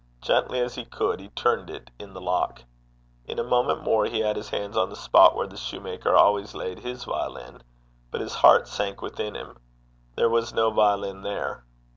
Gently 0.21 0.59
as 0.61 0.73
he 0.73 0.85
could 0.85 1.19
he 1.19 1.27
turned 1.29 1.69
it 1.69 1.91
in 1.99 2.11
the 2.15 2.21
lock. 2.21 2.63
In 3.27 3.37
a 3.37 3.43
moment 3.43 3.83
more 3.83 4.05
he 4.05 4.21
had 4.21 4.35
his 4.35 4.49
hands 4.49 4.75
on 4.75 4.89
the 4.89 4.95
spot 4.95 5.35
where 5.35 5.45
the 5.45 5.55
shoemaker 5.57 6.15
always 6.15 6.55
laid 6.55 6.79
his 6.79 7.03
violin. 7.03 7.61
But 8.09 8.21
his 8.21 8.33
heart 8.33 8.67
sank 8.67 9.03
within 9.03 9.35
him: 9.35 9.57
there 10.15 10.27
was 10.27 10.55
no 10.55 10.71
violin 10.71 11.21
there. 11.21 11.65